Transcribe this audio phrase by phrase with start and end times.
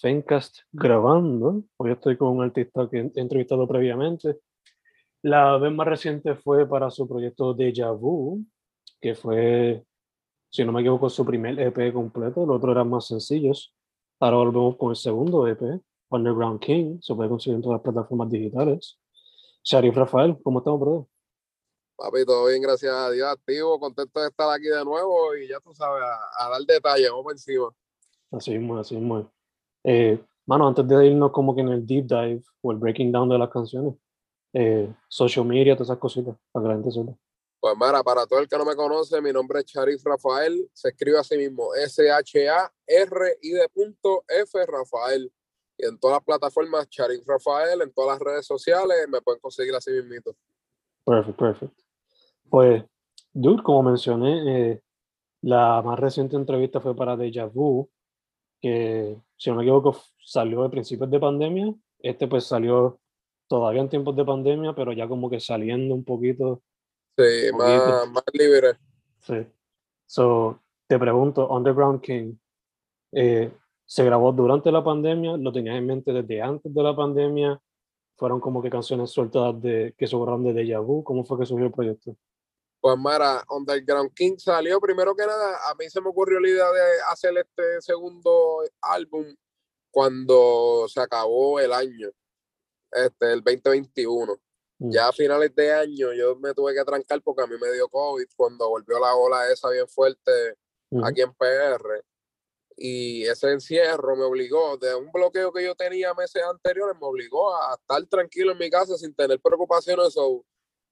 [0.00, 1.62] Fencast grabando.
[1.78, 4.38] Hoy estoy con un artista que he entrevistado previamente.
[5.22, 8.44] La vez más reciente fue para su proyecto Deja Vu,
[9.00, 9.84] que fue,
[10.50, 12.44] si no me equivoco, su primer EP completo.
[12.44, 13.74] Los otros eran más sencillos.
[14.20, 16.98] Ahora volvemos con el segundo EP, Underground King.
[17.00, 18.98] Se puede conseguir en todas las plataformas digitales.
[19.64, 21.06] Sharif Rafael, ¿cómo estamos, brother?
[21.96, 25.58] Papi, todo bien, gracias a Dios, activo, contento de estar aquí de nuevo y ya
[25.60, 27.70] tú sabes, a, a dar detalles, vamos por encima.
[28.30, 29.32] Así mismo, así mismo.
[29.88, 33.28] Eh, mano, antes de irnos como que en el deep dive o el breaking down
[33.28, 33.94] de las canciones,
[34.52, 37.12] eh, social media, todas esas cositas, para que la gente sepa.
[37.60, 40.88] Pues mira, para todo el que no me conoce, mi nombre es Charif Rafael, se
[40.88, 45.32] escribe así mismo, S-H-A-R-I de punto F Rafael.
[45.78, 49.74] Y en todas las plataformas, Charif Rafael, en todas las redes sociales, me pueden conseguir
[49.74, 50.34] así mismito.
[51.04, 51.84] Perfecto, perfecto.
[52.50, 52.82] Pues,
[53.32, 54.82] dude, como mencioné, eh,
[55.42, 57.88] la más reciente entrevista fue para Deja Vu,
[58.60, 61.74] que si no me equivoco salió a principios de pandemia.
[61.98, 63.00] Este pues salió
[63.48, 66.62] todavía en tiempos de pandemia, pero ya como que saliendo un poquito.
[67.16, 68.06] Sí, un más, poquito.
[68.12, 68.72] más libre.
[69.20, 69.46] Sí.
[70.06, 72.34] So, te pregunto, Underground King,
[73.12, 73.52] eh,
[73.84, 75.36] ¿se grabó durante la pandemia?
[75.36, 77.60] ¿Lo tenías en mente desde antes de la pandemia?
[78.16, 81.02] ¿Fueron como que canciones sueltas de, que sobraron de Deja Vu?
[81.02, 82.16] ¿Cómo fue que surgió el proyecto?
[82.86, 86.70] Pues mira, Underground King salió primero que nada, a mí se me ocurrió la idea
[86.70, 89.34] de hacer este segundo álbum
[89.90, 92.12] cuando se acabó el año,
[92.92, 94.36] este, el 2021.
[94.78, 94.90] Mm.
[94.92, 97.88] Ya a finales de año yo me tuve que trancar porque a mí me dio
[97.88, 100.54] COVID cuando volvió la ola esa bien fuerte
[101.02, 102.04] aquí en PR.
[102.76, 107.52] Y ese encierro me obligó, de un bloqueo que yo tenía meses anteriores, me obligó
[107.52, 110.12] a estar tranquilo en mi casa sin tener preocupaciones.
[110.12, 110.44] So,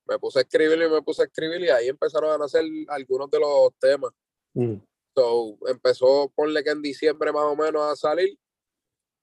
[0.07, 3.31] me puse a escribir y me puse a escribir y ahí empezaron a nacer algunos
[3.31, 4.11] de los temas.
[4.55, 4.77] Mm.
[5.15, 8.37] So, empezó, ponle que en diciembre más o menos a salir.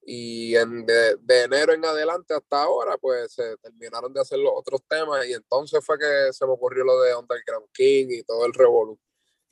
[0.03, 4.51] Y en de, de enero en adelante hasta ahora, pues se terminaron de hacer los
[4.55, 5.27] otros temas.
[5.27, 8.97] Y entonces fue que se me ocurrió lo de Underground King y todo el Revolu.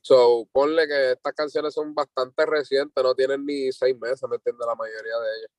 [0.02, 4.66] So, ponle que estas canciones son bastante recientes, no tienen ni seis meses, ¿me entiendes?
[4.66, 5.52] La mayoría de ellas.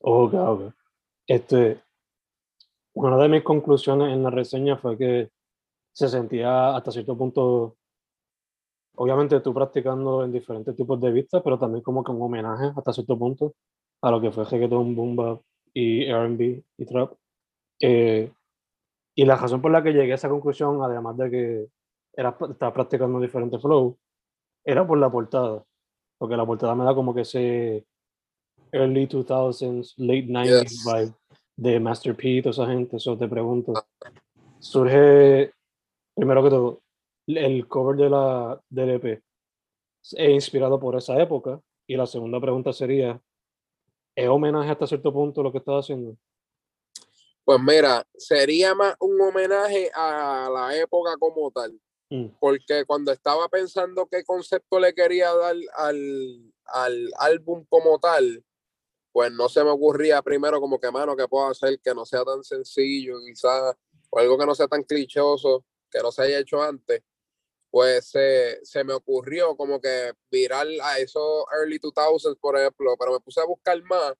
[0.00, 0.74] Ok, ok.
[1.26, 1.82] Este,
[3.00, 5.30] una de mis conclusiones en la reseña fue que
[5.92, 7.76] se sentía hasta cierto punto,
[8.96, 12.92] obviamente tú practicando en diferentes tipos de vistas, pero también como que un homenaje hasta
[12.92, 13.54] cierto punto
[14.02, 15.40] a lo que fue reggaeton, boom bap
[15.72, 17.12] y R&B y trap.
[17.80, 18.32] Eh,
[19.14, 21.66] y la razón por la que llegué a esa conclusión, además de que
[22.12, 23.94] era, estaba practicando diferentes flows,
[24.64, 25.64] era por la portada.
[26.18, 27.86] Porque la portada me da como que ese
[28.72, 30.84] early 2000s, late 90s Yes.
[30.84, 31.14] vibe
[31.58, 32.96] de Master P toda esa gente.
[32.96, 33.72] Eso te pregunto.
[34.60, 35.52] Surge,
[36.14, 36.82] primero que todo,
[37.26, 39.22] el cover de la, del EP
[40.12, 41.60] es inspirado por esa época.
[41.86, 43.20] Y la segunda pregunta sería,
[44.14, 46.16] ¿es homenaje hasta cierto punto lo que estás haciendo?
[47.44, 51.78] Pues mira, sería más un homenaje a la época como tal.
[52.10, 58.44] Mm, porque cuando estaba pensando qué concepto le quería dar al, al álbum como tal,
[59.18, 62.22] pues no se me ocurría primero como que, mano, que puedo hacer que no sea
[62.22, 63.74] tan sencillo, quizás,
[64.10, 67.02] o algo que no sea tan clichoso, que no se haya hecho antes.
[67.68, 73.10] Pues se, se me ocurrió como que virar a esos early 2000s, por ejemplo, pero
[73.14, 74.12] me puse a buscar más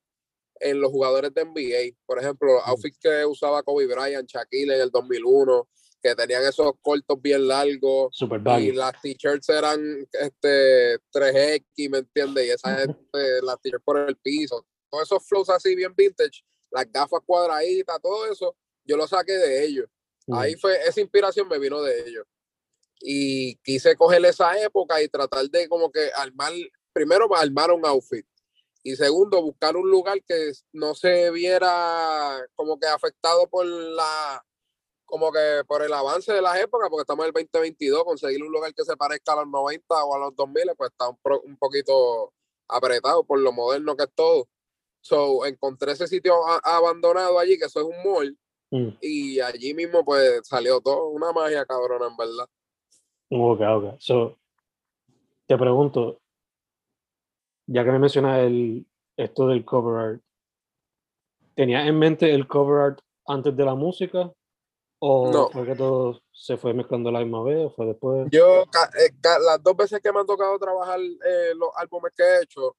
[0.58, 1.96] en los jugadores de NBA.
[2.04, 5.68] Por ejemplo, los outfits que usaba Kobe Bryant, Shaquille en el 2001,
[6.02, 8.08] que tenían esos cortos bien largos.
[8.16, 9.80] Super y las t-shirts eran
[10.10, 12.46] este 3X, ¿me entiendes?
[12.48, 14.66] Y esa gente, las t-shirts por el piso.
[14.90, 19.64] Todos esos flows así bien vintage, las gafas cuadraditas, todo eso, yo lo saqué de
[19.64, 19.87] ellos.
[20.31, 22.26] Ahí fue, esa inspiración me vino de ellos.
[23.00, 26.52] Y quise coger esa época y tratar de como que armar,
[26.93, 28.26] primero armar un outfit
[28.82, 34.44] y segundo, buscar un lugar que no se viera como que afectado por la
[35.05, 38.52] como que por el avance de las épocas, porque estamos en el 2022, conseguir un
[38.52, 41.56] lugar que se parezca a los 90 o a los 2000, pues está un, un
[41.56, 42.32] poquito
[42.69, 44.49] apretado por lo moderno que es todo.
[45.08, 48.37] So, encontré ese sitio abandonado allí, que eso es un mall,
[48.70, 48.99] mm.
[49.00, 52.46] y allí mismo pues salió todo, una magia cabrona, en verdad.
[53.31, 53.94] Ok, ok.
[54.00, 54.37] So,
[55.46, 56.20] te pregunto,
[57.66, 60.22] ya que me mencionas el, esto del cover art,
[61.55, 64.31] ¿tenías en mente el cover art antes de la música?
[64.99, 65.49] ¿O no.
[65.49, 68.28] fue que todo se fue mezclando la misma vez o fue después?
[68.31, 72.43] Yo, eh, las dos veces que me han tocado trabajar eh, los álbumes que he
[72.43, 72.76] hecho,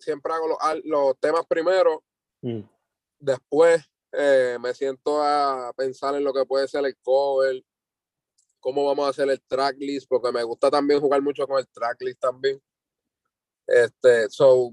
[0.00, 2.02] siempre hago los, los temas primero,
[2.42, 2.60] mm.
[3.18, 7.62] después eh, me siento a pensar en lo que puede ser el cover,
[8.58, 12.20] cómo vamos a hacer el tracklist, porque me gusta también jugar mucho con el tracklist
[12.20, 12.60] también.
[13.66, 14.72] Este, so,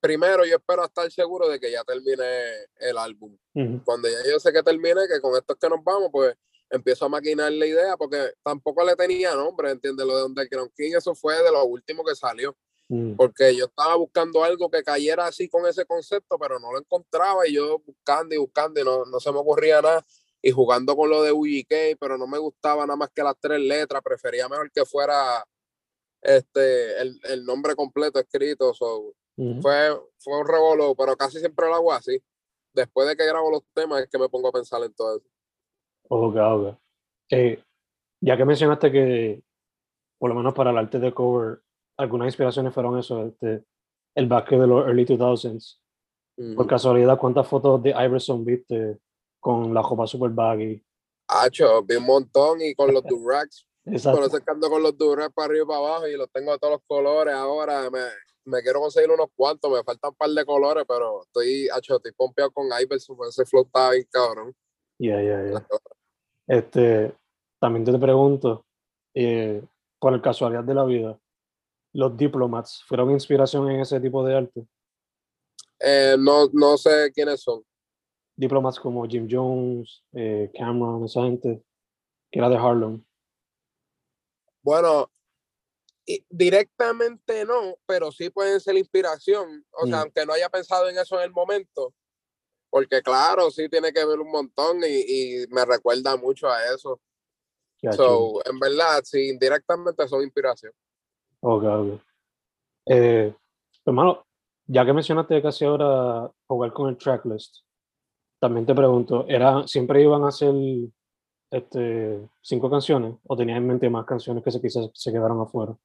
[0.00, 2.24] primero yo espero estar seguro de que ya termine
[2.76, 3.36] el álbum.
[3.84, 6.36] Cuando ya yo sé que termine, que con esto es que nos vamos, pues
[6.70, 10.06] empiezo a maquinar la idea, porque tampoco le tenía nombre, ¿entiendes?
[10.06, 12.56] Lo de Underground King, eso fue de lo último que salió.
[12.88, 13.16] Mm.
[13.16, 17.46] Porque yo estaba buscando algo que cayera así con ese concepto, pero no lo encontraba
[17.46, 20.04] y yo buscando y buscando y no, no se me ocurría nada.
[20.40, 23.60] Y jugando con lo de UGK, pero no me gustaba nada más que las tres
[23.60, 25.44] letras, prefería mejor que fuera
[26.22, 28.72] este, el, el nombre completo escrito.
[28.74, 32.22] fue, fue un revolú, pero casi siempre lo hago así.
[32.72, 35.28] Después de que grabo los temas es que me pongo a pensar en todo eso.
[36.08, 36.78] Ok, ok.
[37.30, 37.62] Eh,
[38.20, 39.42] ya que mencionaste que,
[40.18, 41.60] por lo menos para el arte de cover,
[41.98, 43.64] algunas inspiraciones fueron eso, este,
[44.14, 45.78] el básquet de los early 2000s.
[46.56, 48.98] Por casualidad, ¿cuántas fotos de Iverson viste
[49.40, 50.80] con la ropa super baggy?
[51.26, 54.20] Hacho, vi un montón y con los durags Exacto.
[54.20, 56.74] Por eso con los Durres para arriba y para abajo y los tengo de todos
[56.74, 57.34] los colores.
[57.34, 58.00] Ahora me,
[58.44, 62.12] me quiero conseguir unos cuantos, me faltan un par de colores, pero estoy, hecho, estoy
[62.12, 64.54] pompeado con Iverson, ese flow está bien cabrón.
[64.98, 65.66] Ya, ya, ya.
[66.46, 67.14] Este,
[67.60, 68.64] también te pregunto,
[69.14, 69.62] eh,
[69.98, 71.18] por el casualidad de la vida,
[71.92, 74.66] ¿los diplomats fueron inspiración en ese tipo de arte?
[75.80, 77.62] Eh, no, no sé quiénes son.
[78.36, 81.62] Diplomats como Jim Jones, eh, Cameron, esa gente,
[82.30, 83.04] que era de Harlem.
[84.62, 85.10] Bueno,
[86.28, 89.64] directamente no, pero sí pueden ser inspiración.
[89.72, 90.00] O sea, mm.
[90.00, 91.94] aunque no haya pensado en eso en el momento,
[92.70, 97.00] porque claro, sí tiene que ver un montón y, me recuerda mucho a eso.
[97.92, 100.72] So, en verdad, sí, indirectamente son inspiración.
[101.40, 102.00] Ok, ok.
[102.86, 103.34] Eh,
[103.84, 104.26] hermano,
[104.66, 107.58] ya que mencionaste casi ahora jugar con el tracklist,
[108.40, 110.54] también te pregunto, ¿era, ¿siempre iban a ser
[111.50, 115.76] este, cinco canciones o tenía en mente más canciones que se, quizás se quedaron afuera?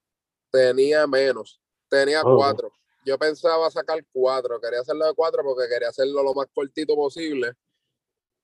[0.52, 2.36] Tenía menos, tenía oh.
[2.36, 2.72] cuatro.
[3.06, 7.54] Yo pensaba sacar cuatro, quería hacerlo de cuatro porque quería hacerlo lo más cortito posible,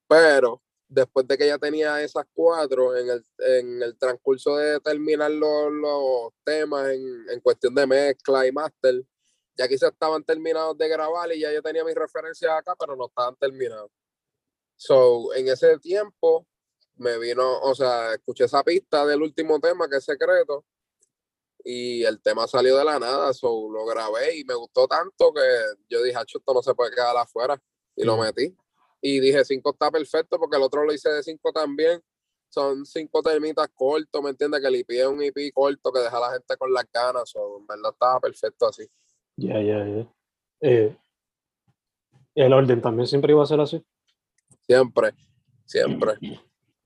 [0.07, 5.31] pero después de que ya tenía esas cuatro, en el, en el transcurso de terminar
[5.31, 9.03] los, los temas en, en, cuestión de mezcla y máster,
[9.55, 13.05] ya quizás estaban terminados de grabar y ya yo tenía mis referencias acá, pero no
[13.07, 13.91] estaban terminados.
[14.75, 16.47] So, en ese tiempo
[16.95, 20.65] me vino, o sea, escuché esa pista del último tema que es secreto
[21.63, 25.41] y el tema salió de la nada, so, lo grabé y me gustó tanto que
[25.89, 27.61] yo dije, esto no se puede quedar afuera
[27.95, 28.55] y lo metí.
[29.01, 32.01] Y dije, cinco está perfecto porque el otro lo hice de cinco también.
[32.49, 34.61] Son cinco temitas cortos, ¿me entiendes?
[34.61, 37.59] Que le pide un IP corto que deja a la gente con las ganas, o
[37.59, 38.87] en verdad estaba perfecto así.
[39.35, 40.13] Ya, ya, ya.
[40.61, 40.97] Eh,
[42.35, 43.83] ¿El orden también siempre iba a ser así?
[44.65, 45.13] Siempre,
[45.65, 46.13] siempre.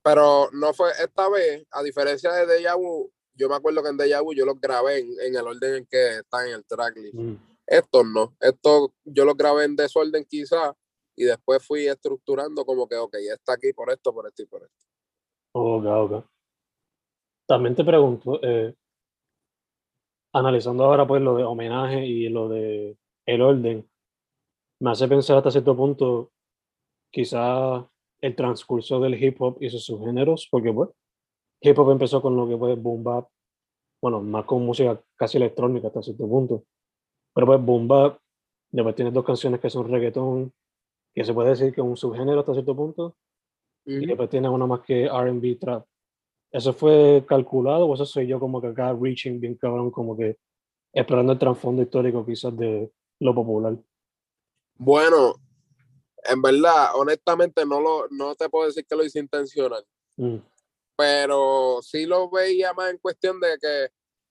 [0.02, 3.96] Pero no fue esta vez, a diferencia de Deja Vu, yo me acuerdo que en
[3.96, 7.14] Deja Vu yo los grabé en, el orden en que están en el tracklist.
[7.14, 7.36] Mm.
[7.66, 10.74] Estos no, estos yo los grabé en desorden quizá
[11.16, 14.62] y después fui estructurando como que, ok, está aquí por esto, por esto y por
[14.62, 14.86] esto.
[15.52, 16.24] Ok, ok.
[17.46, 18.74] También te pregunto, eh,
[20.32, 23.88] analizando ahora pues lo de homenaje y lo de el orden,
[24.80, 26.32] me hace pensar hasta cierto punto,
[27.10, 27.84] quizás
[28.20, 30.90] el transcurso del hip hop y sus subgéneros, porque pues,
[31.60, 33.28] hip hop empezó con lo que fue boom bap,
[34.02, 36.64] bueno, más con música casi electrónica hasta cierto punto,
[37.34, 38.18] pero pues boom bap
[38.74, 40.52] Después tienes dos canciones que son reggaetón,
[41.14, 43.16] que se puede decir que es un subgénero hasta cierto punto.
[43.86, 45.86] Y después tienes una más que RB trap.
[46.50, 50.38] ¿Eso fue calculado o eso soy yo como que acá reaching bien cabrón, como que
[50.92, 52.90] explorando el trasfondo histórico quizás de
[53.20, 53.76] lo popular?
[54.76, 55.34] Bueno,
[56.24, 59.84] en verdad, honestamente no, lo, no te puedo decir que lo hice intencional.
[60.16, 60.36] Mm,
[60.96, 63.88] pero sí lo veía más en cuestión de que,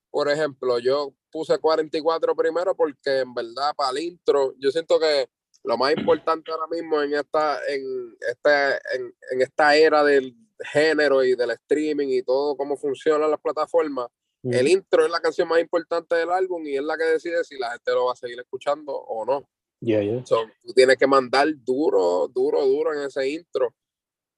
[0.10, 5.28] por ejemplo, yo puse 44 primero porque en verdad para el intro, yo siento que
[5.64, 11.24] lo más importante ahora mismo en esta, en esta, en, en esta era del género
[11.24, 14.08] y del streaming y todo cómo funcionan las plataformas,
[14.44, 17.44] mm, el intro es la canción más importante del álbum y es la que decide
[17.44, 19.48] si la gente lo va a seguir escuchando o no.
[19.80, 20.26] yeah, yeah.
[20.26, 23.74] So, tú tienes que mandar duro, duro, duro en ese intro.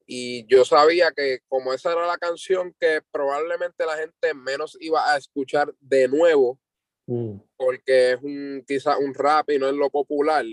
[0.08, 5.12] Y yo sabía que como esa era la canción que probablemente la gente menos iba
[5.12, 6.60] a escuchar de nuevo,
[7.08, 10.44] Mm, porque es un quizás un rap y no es lo popular.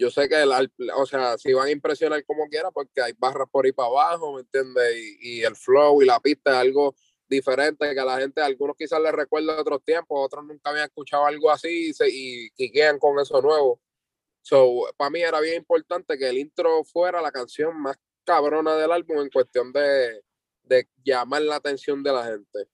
[0.00, 0.50] Yo sé que, el,
[0.96, 4.32] o sea, si van a impresionar como quiera, porque hay barras por ahí para abajo,
[4.32, 4.96] ¿me entiendes?
[4.96, 6.94] Y, y el flow y la pista es algo
[7.28, 10.86] diferente que a la gente, algunos quizás les recuerda de otros tiempos, otros nunca habían
[10.86, 13.78] escuchado algo así y, se, y quiquean con eso nuevo.
[14.40, 18.92] So, para mí era bien importante que el intro fuera la canción más cabrona del
[18.92, 20.22] álbum en cuestión de,
[20.62, 22.68] de llamar la atención de la gente.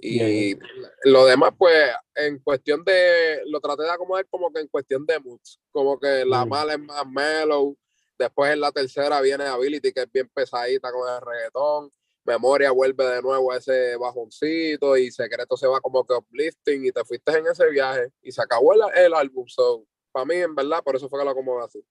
[0.00, 0.56] Y
[1.04, 5.18] lo demás, pues, en cuestión de, lo traté de acomodar como que en cuestión de
[5.18, 6.48] moods, como que la Mm.
[6.48, 7.76] mala es más mellow,
[8.18, 11.90] después en la tercera viene Ability, que es bien pesadita con el reggaetón,
[12.24, 16.92] Memoria vuelve de nuevo a ese bajoncito y Secreto se va como que uplifting y
[16.92, 20.54] te fuiste en ese viaje y se acabó el, el álbum, so, para mí, en
[20.54, 21.82] verdad, por eso fue que lo acomodé así.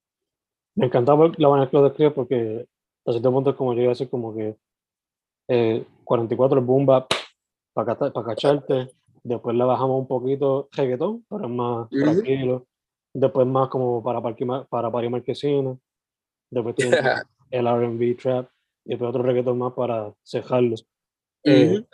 [0.75, 2.67] Me encantaba la manera que lo describes porque
[3.05, 4.55] a cierto punto es como yo iba a decir como que
[5.47, 7.07] eh, 44 el boom bap
[7.85, 8.89] para cacharte,
[9.23, 12.01] después le bajamos un poquito reggaetón, pero es más Ujú.
[12.01, 12.65] tranquilo,
[13.13, 14.21] después más como para
[14.67, 15.77] para París Marquesina,
[16.49, 16.99] después tienes
[17.51, 18.49] el R&B trap
[18.85, 20.75] y después otro reggaetón más para cejarlo.
[21.43, 21.87] Eh, Ujú.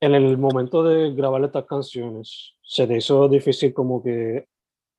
[0.00, 4.46] en el momento de grabar estas canciones, ¿se te hizo difícil como que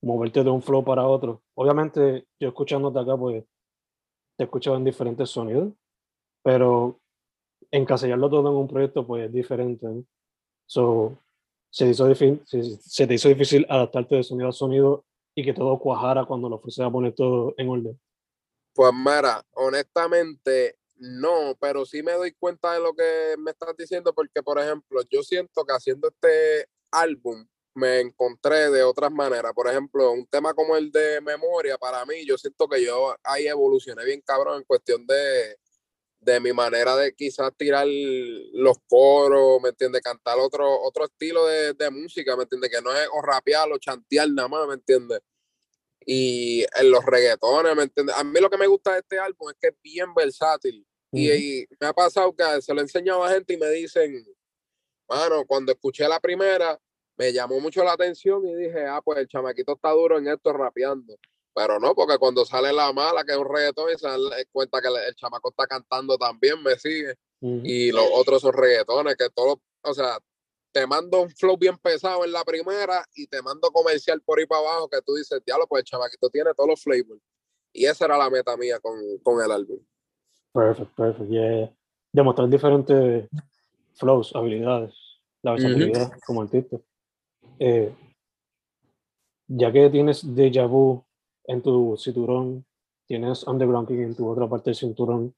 [0.02, 1.44] moverte de un flow para otro?
[1.56, 3.44] Obviamente, yo escuchándote acá, pues,
[4.38, 5.74] te escuchaba en diferentes sonidos,
[6.42, 7.00] pero
[7.74, 10.06] encasillarlo todo en un proyecto, pues, es diferente, ¿no?
[10.66, 11.18] So,
[11.70, 16.60] se, te hizo difícil, adaptarte de sonido a sonido y que todo cuajara cuando lo
[16.60, 18.00] fuese a poner todo en orden.
[18.74, 24.14] Pues mira, honestamente no, pero sí me doy cuenta de lo que me estás diciendo
[24.14, 29.52] porque, por ejemplo, yo siento que haciendo este álbum me encontré de otras maneras.
[29.54, 33.48] Por ejemplo, un tema como el de memoria, para mí, yo siento que yo ahí
[33.48, 35.58] evolucioné bien cabrón en cuestión de,
[36.24, 40.02] de mi manera de quizás tirar los coros, ¿me entiendes?
[40.02, 42.72] Cantar otro, otro estilo de, de música, ¿me entiendes?
[42.72, 45.22] Que no es o rapear o chantear nada más, ¿me entiendes?
[46.06, 48.16] y en los reggaetones, ¿me entiendes?
[48.16, 50.86] A mí lo que me gusta de este álbum es que es bien versátil.
[51.12, 54.26] Y, y me ha pasado que se lo he enseñado a gente y me dicen,
[55.08, 56.80] mano, cuando escuché la primera,
[57.16, 60.52] me llamó mucho la atención y dije, ah, pues el chamaquito está duro en esto
[60.52, 61.16] rapeando.
[61.54, 64.18] Pero no, porque cuando sale la mala, que es un reggaetón, y se da
[64.52, 67.16] cuenta que el, chamaco está cantando también, me sigue.
[67.42, 70.18] Y los otros son reggaetones, que todos, o sea,
[70.72, 74.46] te mando un flow bien pesado en la primera y te mando comercial por ahí
[74.46, 77.22] para abajo que tú dices, diablo, pues el chamaquito tiene todos los flavors.
[77.74, 79.80] Y esa era la meta mía con, con el álbum.
[80.54, 81.30] Perfect, perfect.
[81.30, 81.72] Yeah.
[82.12, 83.30] Demostrar diferentes
[83.96, 84.94] flows, habilidades,
[85.42, 86.78] la versatilidad como artista.
[87.60, 87.94] Eh,
[89.48, 91.04] ya que tienes Deja Vu
[91.46, 92.66] en tu cinturón,
[93.06, 95.36] tienes Underground King en tu otra parte del cinturón,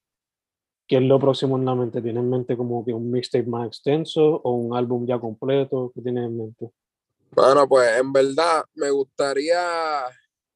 [0.88, 2.02] ¿qué es lo próximo en la mente?
[2.02, 5.92] ¿Tienes en mente como que un mixtape más extenso o un álbum ya completo?
[5.94, 6.72] ¿Qué tienes en mente?
[7.32, 10.06] Bueno, pues en verdad me gustaría,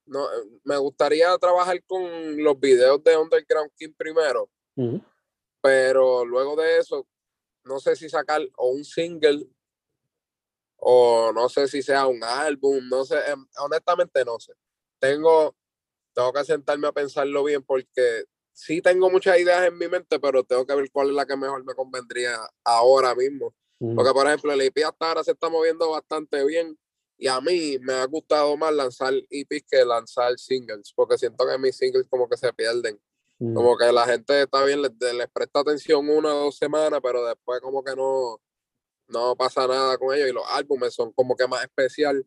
[0.06, 0.26] no,
[0.64, 2.02] me gustaría trabajar con
[2.42, 4.50] los videos de Underground King primero,
[5.62, 7.06] pero luego de eso,
[7.66, 9.46] no sé si sacar o un single
[10.78, 14.54] o no sé si sea un álbum, no sé, em, honestamente no sé.
[15.00, 15.56] Tengo,
[16.14, 20.44] tengo que sentarme a pensarlo bien porque sí tengo muchas ideas en mi mente, pero
[20.44, 23.54] tengo que ver cuál es la que mejor me convendría ahora mismo.
[23.80, 23.96] Ujú.
[23.96, 26.78] Porque, por ejemplo, el EP hasta ahora se está moviendo bastante bien
[27.18, 31.58] y a mí me ha gustado más lanzar EPs que lanzar singles, porque siento que
[31.58, 33.00] mis singles como que se pierden.
[33.40, 33.54] Ujú.
[33.54, 37.26] Como que la gente está bien, les, les presta atención una o dos semanas, pero
[37.26, 38.42] después como que no,
[39.08, 42.26] no pasa nada con ellos y los álbumes son como que más especial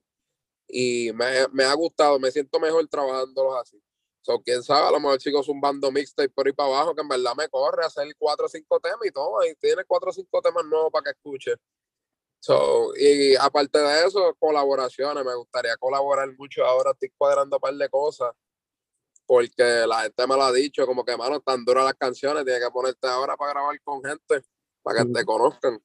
[0.74, 3.78] y me, me ha gustado, me siento mejor trabajándolos así.
[4.22, 7.02] So, quién sabe, a lo mejor chicos un bando mixtape por ahí para abajo que
[7.02, 10.10] en verdad me corre a hacer cuatro o cinco temas y todo, y tiene cuatro
[10.10, 11.56] o cinco temas nuevos para que escuche.
[12.40, 15.24] So, y aparte de eso, colaboraciones.
[15.24, 16.64] Me gustaría colaborar mucho.
[16.64, 18.32] Ahora estoy cuadrando un par de cosas.
[19.26, 22.64] Porque la gente me lo ha dicho, como que, mano, tan duras las canciones, tienes
[22.64, 24.42] que ponerte ahora para grabar con gente,
[24.82, 25.80] para que te conozcan.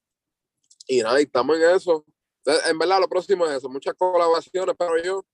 [0.88, 2.04] Y nada, y estamos en eso.
[2.70, 5.24] En verdad, lo próximo es eso, muchas colaboraciones, pero yo.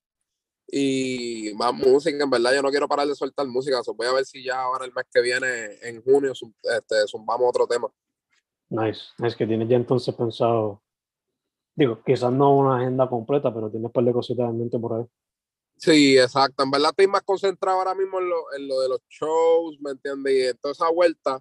[0.66, 3.82] Y más música, en verdad, yo no quiero parar de soltar música.
[3.82, 7.48] So, voy a ver si ya ahora el mes que viene, en junio, este, zumbamos
[7.48, 7.88] otro tema.
[8.70, 10.82] Nice, es que tienes ya entonces pensado
[11.76, 15.00] Digo, quizás no una agenda completa, pero tienes un par de cositas en mente por
[15.00, 15.04] ahí.
[15.76, 16.62] Sí, exacto.
[16.62, 19.90] En verdad estoy más concentrado ahora mismo en lo, en lo de los shows, ¿me
[19.90, 20.32] entiendes?
[20.32, 21.40] Y en toda esa vuelta,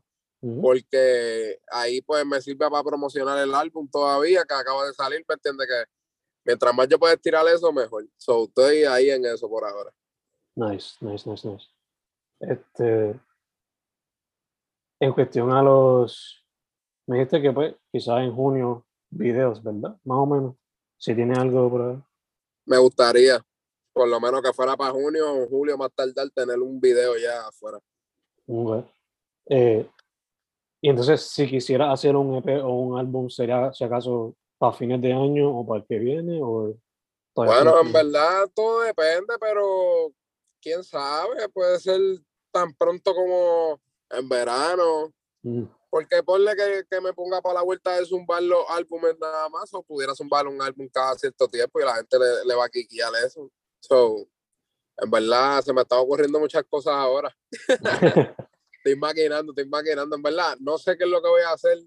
[0.62, 5.36] porque ahí pues me sirve para promocionar el álbum todavía, que acaba de salir, ¿me
[5.36, 5.68] entiendes?
[5.68, 5.92] Que
[6.44, 8.06] mientras más yo pueda estirar eso, mejor.
[8.18, 9.92] So, estoy ahí en eso por ahora.
[10.56, 11.66] Nice, nice, nice, nice.
[12.42, 13.20] Este,
[15.00, 16.46] en cuestión a los,
[17.08, 19.98] me dijiste que pues quizás en junio videos, ¿verdad?
[20.04, 20.56] Más o menos.
[20.98, 22.04] Si tiene algo por ahí.
[22.66, 23.42] Me gustaría,
[23.94, 27.48] por lo menos que fuera para junio o julio más tardar, tener un video ya
[27.48, 27.80] afuera.
[29.46, 29.90] Eh,
[30.84, 35.00] y entonces, si quisiera hacer un EP o un álbum, ¿sería si acaso para fines
[35.00, 36.42] de año o para el que viene?
[36.44, 36.76] O
[37.34, 40.12] bueno, en verdad todo depende, pero
[40.62, 42.02] quién sabe, puede ser
[42.52, 45.14] tan pronto como en verano.
[45.42, 45.64] Mm.
[45.90, 49.74] Porque ponle que, que, me ponga para la vuelta de zumbar los álbumes nada más,
[49.74, 52.70] o pudiera zumbar un álbum cada cierto tiempo y la gente le, le va a
[52.70, 53.50] quiquear eso.
[53.80, 54.28] So,
[54.98, 57.34] en verdad, se me están ocurriendo muchas cosas ahora.
[58.84, 60.16] estoy maquinando, estoy maquinando.
[60.16, 61.80] En verdad, no sé qué es lo que voy a hacer,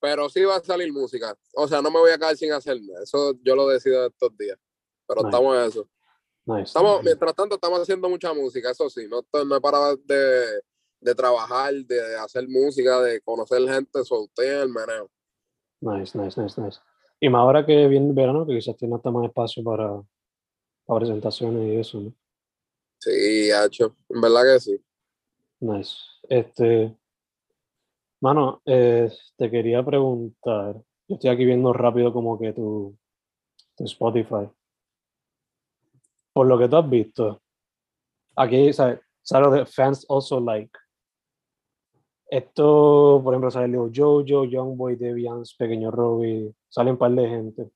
[0.00, 1.36] pero sí va a salir música.
[1.54, 2.92] O sea, no me voy a quedar sin hacerme.
[3.02, 4.58] Eso yo lo decido estos días.
[5.06, 5.88] Pero estamos en eso.
[6.62, 9.06] Estamos, mientras tanto, estamos haciendo mucha música, eso sí.
[9.08, 10.60] No, no he parado de
[11.04, 15.10] de trabajar, de hacer música, de conocer gente, solté el meneo.
[15.80, 16.80] Nice, nice, nice, nice.
[17.20, 20.02] Y más ahora que viene el verano, que quizás tiene hasta más espacio para,
[20.86, 22.14] presentaciones y eso, ¿no?
[22.98, 24.84] Sí, hecho, en verdad que sí.
[25.64, 25.96] Nice.
[26.28, 26.94] Este,
[28.20, 30.74] mano, eh, te quería preguntar,
[31.08, 32.94] yo estoy aquí viendo rápido como que tu,
[33.74, 34.46] tu Spotify.
[36.34, 37.42] Por lo que tú has visto,
[38.36, 39.00] aquí, ¿sabes?
[39.22, 40.78] ¿Sabes de fans also like?
[42.26, 47.70] Esto, por ejemplo, sale Leo Jojo, Youngboy, Deviants, Pequeño Robbie, salen un par de gente.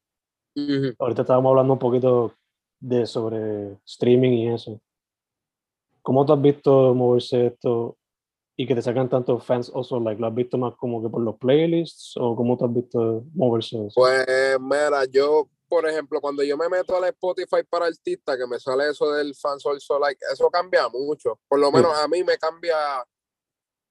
[0.98, 2.34] Ahorita estábamos hablando un poquito
[2.80, 4.78] de sobre streaming y eso.
[6.08, 7.98] ¿Cómo tú has visto moverse esto
[8.56, 10.18] y que te sacan tantos fans also like?
[10.18, 13.76] ¿Lo has visto más como que por los playlists o cómo tú has visto moverse
[13.76, 13.92] eso?
[13.94, 14.26] Pues
[14.58, 18.88] mira, yo, por ejemplo, cuando yo me meto al Spotify para artista, que me sale
[18.88, 21.38] eso del fans also like, eso cambia mucho.
[21.46, 23.04] Por lo menos a mí me cambia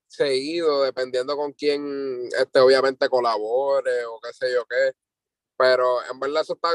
[0.08, 4.94] seguido, dependiendo con quién este, obviamente colabore o qué sé yo qué.
[5.56, 6.70] Pero en verdad eso está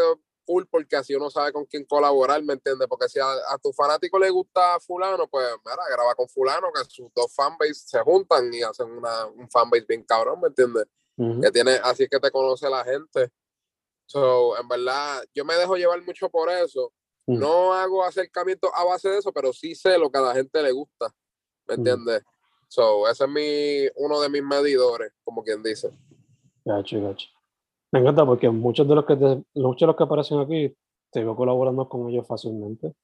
[0.52, 2.86] cool porque así uno sabe con quién colaborar, ¿me entiendes?
[2.88, 7.12] Porque si a, tu fanático le gusta fulano, pues mira, graba con fulano, que sus
[7.14, 10.84] dos fanbase se juntan y hacen una, un fanbase bien cabrón, ¿me entiendes?
[11.16, 13.30] Que tiene, así que te conoce la gente.
[14.06, 16.92] So, en verdad, yo me dejo llevar mucho por eso.
[17.26, 20.60] No hago acercamiento a base de eso, pero sí sé lo que a la gente
[20.62, 21.14] le gusta,
[21.66, 22.22] ¿me entiendes?
[22.66, 25.90] So, ese es mi, uno de mis medidores, como quien dice.
[26.64, 27.28] Gacho, gacho.
[27.92, 30.74] Me encanta porque muchos de los que muchos de los que aparecen aquí
[31.10, 32.94] te veo colaborando con ellos fácilmente.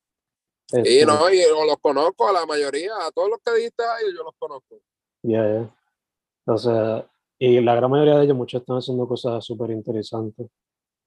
[0.73, 4.15] Y este no, y los conozco a la mayoría, a todos los que dijiste ahí,
[4.15, 4.81] yo los conozco.
[5.23, 5.77] Ya, ya.
[6.47, 7.05] Entonces,
[7.39, 10.47] y la gran mayoría de ellos, muchos están haciendo cosas súper interesantes.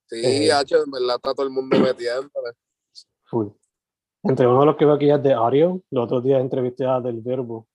[0.06, 2.52] Sí, eh, H, en verdad está todo el mundo metiéndole.
[3.26, 3.48] Full.
[4.24, 7.00] Entre uno de los que veo aquí es de Ario, los otros días entrevisté a
[7.00, 7.68] Del Verbo,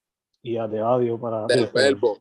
[0.42, 1.46] y a De Audio para...
[1.46, 2.18] Del verbo.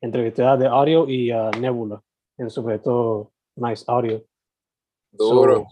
[0.00, 2.02] Entrevisté a De Audio y a Nebula
[2.42, 4.24] en su proyecto Nice Audio.
[5.12, 5.66] Duro.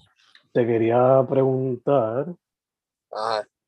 [0.53, 2.35] te quería preguntar,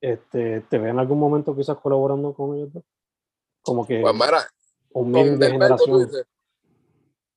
[0.01, 2.85] este, ¿te ven en algún momento quizás colaborando con ellos?
[3.63, 4.01] Como que...
[4.01, 4.47] Pues mira,
[4.91, 6.09] un meeting de generación.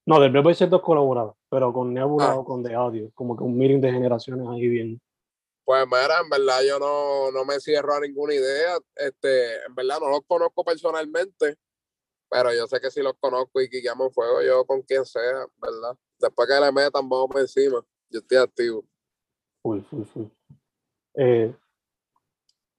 [0.05, 2.39] No, del verbo hice dos colaborados, pero con Nebula ah.
[2.39, 5.01] o con The Audio, como que un meeting de generaciones ahí bien.
[5.63, 8.77] Pues mira, en verdad yo no, no me cierro a ninguna idea.
[8.95, 11.55] Este, en verdad no los conozco personalmente,
[12.29, 15.45] pero yo sé que si los conozco y que llamo fuego yo con quien sea,
[15.57, 15.97] ¿verdad?
[16.19, 17.83] Después que le metan, vamos por encima.
[18.09, 18.85] Yo estoy activo.
[19.63, 20.31] Uy, uy, uy.
[21.15, 21.55] Eh,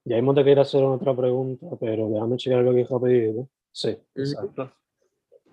[0.04, 3.48] ya hemos de querer hacer otra pregunta, pero déjame checar algo que he pedido.
[3.72, 4.72] Sí, exacto.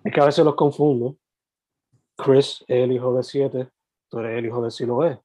[0.04, 1.16] Es que a veces los confundo.
[2.16, 3.68] Chris es el hijo de siete,
[4.08, 5.20] tú eres el hijo de Siloé.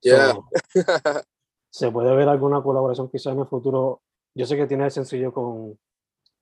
[0.00, 0.34] Yeah.
[1.70, 4.02] se puede ver alguna colaboración quizás en el futuro.
[4.34, 5.78] Yo sé que tiene el sencillo con,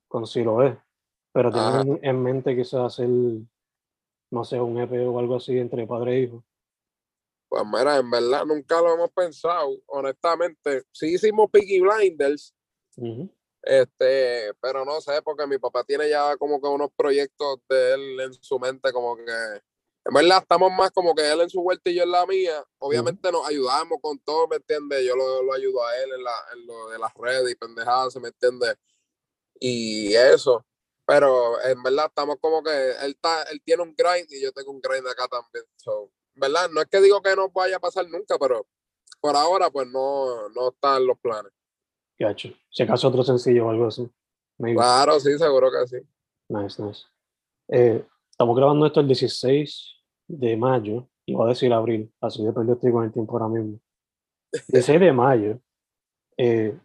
[0.07, 0.79] con Siloé,
[1.33, 6.17] pero tiene en mente quizás hacer, no sé, un EP o algo así entre padre
[6.17, 6.43] e hijo.
[7.49, 10.83] Pues mira, en verdad nunca lo hemos pensado, honestamente.
[10.91, 12.55] Sí hicimos Piggy Blinders,
[13.61, 18.19] este, pero no sé, porque mi papá tiene ya como que unos proyectos de él
[18.21, 19.23] en su mente, como que,
[20.03, 22.63] en verdad estamos más como que él en su vuelta y yo en la mía.
[22.79, 25.05] Obviamente nos ayudamos con todo, ¿me entiendes?
[25.05, 28.15] Yo lo, lo ayudo a él en, la, en lo de las redes y pendejadas,
[28.15, 28.75] ¿me entiendes?
[29.59, 30.65] Y eso.
[31.05, 34.71] Pero en verdad estamos como que él, está, él tiene un grind y yo tengo
[34.71, 35.65] un grind acá también.
[35.77, 36.69] So, ¿Verdad?
[36.71, 38.65] No es que digo que no vaya a pasar nunca, pero
[39.19, 41.51] por ahora pues no, no están los planes.
[42.17, 42.49] Gacho.
[42.69, 44.09] Si acaso otro sencillo o algo así.
[44.57, 44.77] Maybe.
[44.77, 46.07] Claro, sí, seguro que sí.
[46.49, 47.03] Nice, nice.
[47.67, 49.95] Eh, estamos grabando esto el 16
[50.27, 53.79] de mayo, iba a decir abril, así de perdido estoy con el tiempo ahora mismo.
[54.51, 55.59] 16 de mayo,
[56.37, 56.77] eh,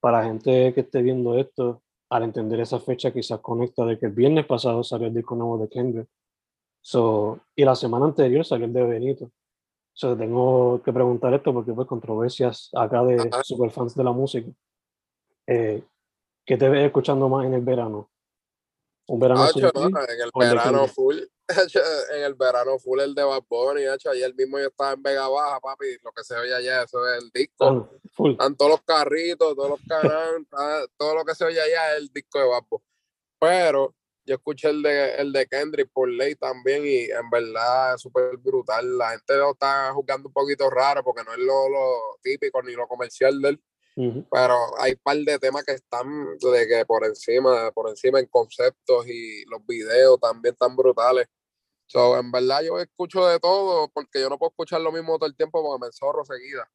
[0.00, 4.12] para gente que esté viendo esto, al entender esa fecha quizás conecta de que el
[4.12, 6.08] viernes pasado salió el disco nuevo de Kendrick.
[6.82, 9.30] So, y la semana anterior salió el de Benito.
[9.94, 14.50] So, tengo que preguntar esto porque pues controversias acá de superfans de la música.
[15.46, 15.82] Eh,
[16.44, 18.10] ¿Qué te ves escuchando más en el verano?
[19.08, 21.16] ¿Un verano sin no, en el verano full,
[22.14, 25.28] en el verano full el de Bad Bunny, hacho, ayer mismo yo estaba en Vega
[25.28, 27.90] Baja, papi, lo que se oye allá, eso es el disco.
[28.14, 28.32] Full.
[28.32, 30.46] Están todos los carritos, todos los canales,
[30.96, 32.84] todo lo que se oye allá es el disco de Bad Bunny.
[33.38, 38.02] Pero yo escuché el de, el de Kendrick por ley también y en verdad es
[38.02, 38.96] súper brutal.
[38.96, 42.72] La gente lo está jugando un poquito raro porque no es lo, lo típico ni
[42.72, 43.62] lo comercial de él
[43.94, 44.26] Ujú.
[44.30, 48.26] pero hay un par de temas que están de que por encima, por encima en
[48.26, 51.26] conceptos y los videos también están brutales.
[51.92, 55.28] So, en verdad yo escucho de todo porque yo no puedo escuchar lo mismo todo
[55.28, 56.66] el tiempo porque me enzorro seguida.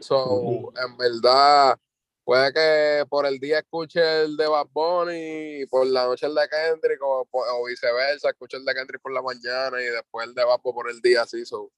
[0.00, 1.78] So, en verdad,
[2.24, 6.34] puede que por el día escuche el de Bad Bunny y por la noche el
[6.34, 10.34] de Kendrick o, o viceversa, escuche el de Kendrick por la mañana y después el
[10.34, 11.46] de Bad Bunny por el día así.
[11.46, 11.70] So,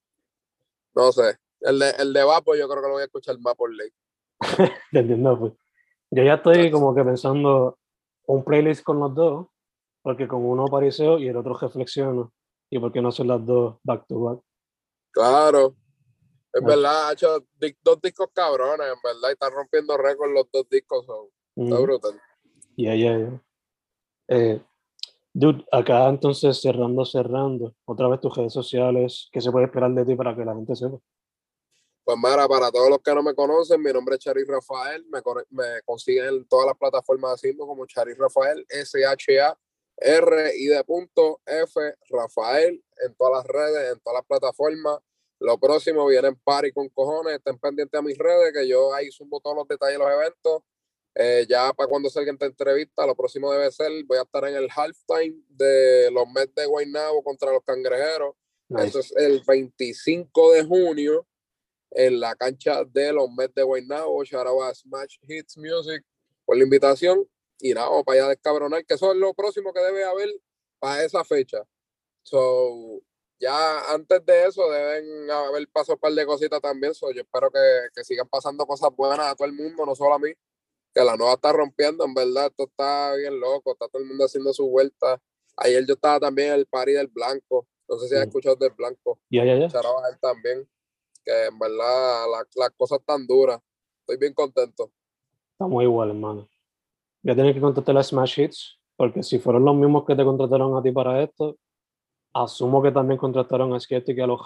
[0.95, 1.37] no sé.
[1.61, 3.71] El de, el de Bad Bunny yo creo que lo voy a escuchar más por
[3.71, 3.91] ley.
[4.91, 5.53] Te entiendo, pues.
[6.09, 7.77] Yo ya estoy como que pensando
[8.25, 9.47] un playlist con los dos,
[10.01, 12.33] porque con uno apareció y el otro reflexiono.
[12.73, 14.39] ¿Y por qué no hacer las dos back to back?
[15.11, 15.75] Claro.
[16.51, 16.65] Es Ah.
[16.65, 17.45] verdad, ha hecho
[17.83, 21.05] dos discos cabrones, en verdad, y están rompiendo récords los dos discos.
[21.05, 22.19] so, Está brutal.
[22.75, 23.41] Ya, ya, ya.
[24.27, 24.59] Eh,
[25.33, 30.03] dude, acá entonces cerrando, cerrando, otra vez tus redes sociales, ¿qué se puede esperar de
[30.03, 30.97] ti para que la gente sepa?
[32.03, 35.21] Pues mira, para todos los que no me conocen, mi nombre es Charis Rafael, me,
[35.85, 38.65] consiguen en todas las plataformas así mismo como Charis Rafael,
[39.97, 41.79] S-H-A-R I de punto F
[42.09, 44.99] Rafael, en todas las redes, en todas las plataformas.
[45.39, 49.11] Lo próximo viene en party con cojones, estén pendientes a mis redes, que yo ahí
[49.11, 50.63] subo todos los detalles de los eventos.
[51.15, 54.55] Eh, ya para cuando salga esta entrevista, lo próximo debe ser, voy a estar en
[54.55, 58.35] el halftime de los Mets de Guaynabo contra los Cangrejeros.
[58.69, 58.87] Nice.
[58.87, 61.27] Eso es el 25 de junio
[61.91, 64.23] en la cancha de los Mets de Guaynabo.
[64.23, 66.03] Shout out a Smash Hits Music
[66.45, 67.27] por la invitación.
[67.59, 70.29] Y nada, vamos para allá descabronar, que eso es lo próximo que debe haber
[70.79, 71.63] para esa fecha.
[72.23, 73.01] So,
[73.39, 76.93] ya antes de eso deben haber pasado un par de cositas también.
[76.93, 77.59] So, yo espero que,
[77.95, 80.31] que sigan pasando cosas buenas a todo el mundo, no solo a mí.
[80.93, 84.25] Que la nueva está rompiendo, en verdad, esto está bien loco, está todo el mundo
[84.25, 85.19] haciendo su vuelta.
[85.57, 87.67] Ayer yo estaba también en el party del Blanco.
[87.89, 88.29] No sé si has Mm.
[88.29, 89.19] escuchado del Blanco.
[89.29, 89.65] Ya, ya, ya.
[89.65, 90.69] Él también.
[91.25, 93.59] Que en verdad la- las cosas están duras.
[94.01, 94.91] Estoy bien contento.
[95.53, 96.49] Estamos igual, hermano.
[97.23, 100.23] Voy a tener que contratar a Smash Hits, porque si fueron los mismos que te
[100.23, 101.57] contrataron a ti para esto,
[102.33, 104.41] asumo que también contrataron a Skeptic y a los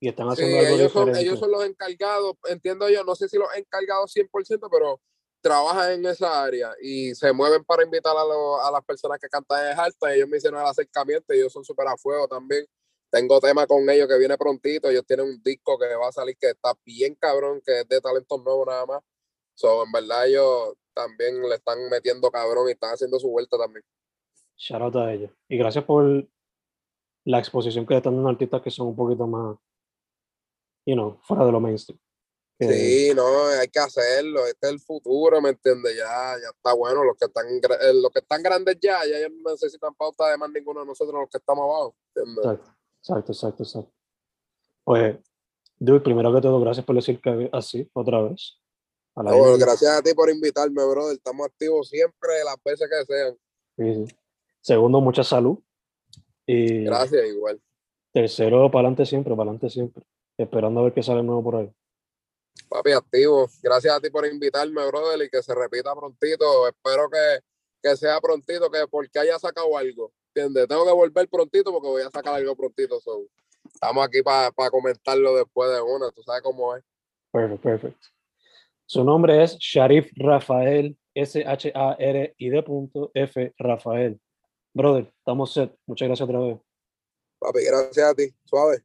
[0.00, 1.20] y están Sí, haciendo algo ellos son, diferente.
[1.28, 5.00] ellos son los encargados, entiendo yo, no sé si los encargados 100%, pero
[5.40, 9.28] trabajan en esa área y se mueven para invitar a, lo- a las personas que
[9.28, 10.14] cantan en alta.
[10.14, 12.64] Ellos me hicieron el acercamiento ellos son súper a fuego también.
[13.10, 14.88] Tengo tema con ellos que viene prontito.
[14.90, 18.00] Ellos tienen un disco que va a salir que está bien cabrón, que es de
[18.00, 19.00] talentos nuevos nada más.
[19.54, 23.84] So, en verdad ellos también le están metiendo cabrón y están haciendo su vuelta también.
[24.56, 25.30] Shout out a ellos.
[25.48, 26.26] Y gracias por
[27.24, 29.56] la exposición que están dando artistas que son un poquito más,
[30.84, 32.00] you know, fuera de lo mainstream.
[32.60, 34.44] Sí, no, hay que hacerlo.
[34.44, 35.96] Este es el futuro, ¿me entiendes?
[35.96, 37.04] Ya, ya está bueno.
[37.04, 40.36] Los que están, eh, los que están grandes ya, ya ellos no necesitan pauta de
[40.36, 41.94] más ninguno de nosotros, los que estamos abajo.
[42.16, 42.44] ¿entiendes?
[42.44, 43.92] Exacto, exacto, exacto, exacto.
[44.82, 45.16] Pues,
[45.78, 48.58] dude, primero que todo, gracias por decir que así, otra vez.
[49.24, 49.58] Gente.
[49.58, 51.16] gracias a ti por invitarme, brother.
[51.16, 53.36] Estamos activos siempre, las veces que sean.
[53.76, 54.16] Sí, sí.
[54.60, 55.58] Segundo, mucha salud.
[56.46, 57.60] Y Gracias, igual.
[58.12, 60.04] tercero, para adelante siempre, para adelante siempre.
[60.36, 61.70] Esperando a ver qué sale nuevo por ahí.
[62.68, 63.48] Papi, activo.
[63.62, 66.68] Gracias a ti por invitarme, brother, y que se repita prontito.
[66.68, 67.40] Espero que,
[67.82, 70.12] que sea prontito, que porque haya sacado algo.
[70.34, 70.68] ¿Entiendes?
[70.68, 73.00] Tengo que volver prontito porque voy a sacar algo prontito.
[73.00, 73.26] so.
[73.72, 76.84] estamos aquí para comentarlo después de una, tú sabes cómo es.
[77.32, 78.17] Perfecto, perfecto.
[78.90, 82.64] Su nombre es Sharif Rafael, S-H-A-R-I-D
[83.12, 84.18] F Rafael.
[84.72, 85.76] Brother, estamos set.
[85.84, 86.58] Muchas gracias otra vez.
[87.38, 88.30] Papi, gracias a ti.
[88.46, 88.78] Suave.